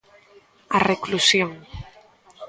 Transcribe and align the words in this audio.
A 0.77 0.77
reclusión. 0.91 1.51